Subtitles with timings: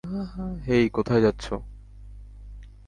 [0.67, 1.45] হেই, কোথায় যাচ্ছ?